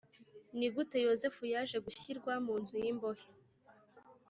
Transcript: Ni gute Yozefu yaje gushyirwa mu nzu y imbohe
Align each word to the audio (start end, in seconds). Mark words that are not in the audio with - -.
Ni 0.57 0.67
gute 0.73 0.97
Yozefu 1.05 1.41
yaje 1.53 1.77
gushyirwa 1.85 2.33
mu 2.45 2.53
nzu 2.61 2.75
y 2.83 2.87
imbohe 2.91 3.27